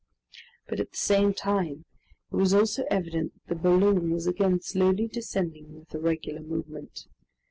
[0.67, 1.85] But at the same time,
[2.31, 7.05] it was also evident that the balloon was again slowly descending with a regular movement.